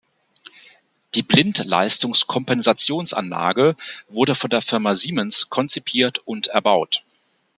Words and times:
Die 1.13 1.21
Blindleistungs-Kompensationsanlage 1.21 3.75
wurde 4.09 4.33
von 4.33 4.49
der 4.49 4.63
Firma 4.63 4.95
Siemens 4.95 5.47
konzipiert 5.51 6.17
und 6.25 6.47
erbaut. 6.47 7.03